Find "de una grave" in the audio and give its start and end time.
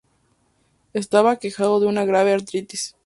1.79-2.33